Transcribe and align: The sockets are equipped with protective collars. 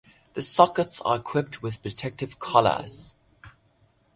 The 0.33 0.41
sockets 0.41 0.99
are 1.01 1.17
equipped 1.17 1.61
with 1.61 1.83
protective 1.83 2.39
collars. 2.39 3.13